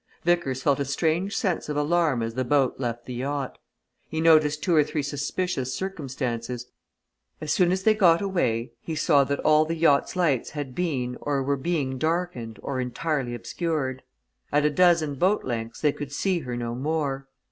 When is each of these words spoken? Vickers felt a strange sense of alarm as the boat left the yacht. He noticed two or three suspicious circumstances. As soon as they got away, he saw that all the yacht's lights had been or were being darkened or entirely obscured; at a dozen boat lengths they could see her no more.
Vickers 0.23 0.63
felt 0.63 0.79
a 0.79 0.85
strange 0.85 1.37
sense 1.37 1.69
of 1.69 1.77
alarm 1.77 2.23
as 2.23 2.33
the 2.33 2.43
boat 2.43 2.79
left 2.79 3.05
the 3.05 3.13
yacht. 3.13 3.59
He 4.09 4.19
noticed 4.19 4.63
two 4.63 4.73
or 4.75 4.83
three 4.83 5.03
suspicious 5.03 5.75
circumstances. 5.75 6.71
As 7.39 7.51
soon 7.51 7.71
as 7.71 7.83
they 7.83 7.93
got 7.93 8.19
away, 8.19 8.71
he 8.81 8.95
saw 8.95 9.23
that 9.25 9.39
all 9.41 9.63
the 9.63 9.77
yacht's 9.77 10.15
lights 10.15 10.49
had 10.49 10.73
been 10.73 11.19
or 11.21 11.43
were 11.43 11.55
being 11.55 11.99
darkened 11.99 12.57
or 12.63 12.79
entirely 12.79 13.35
obscured; 13.35 14.01
at 14.51 14.65
a 14.65 14.71
dozen 14.71 15.13
boat 15.13 15.45
lengths 15.45 15.81
they 15.81 15.91
could 15.91 16.11
see 16.11 16.39
her 16.39 16.57
no 16.57 16.73
more. 16.73 17.27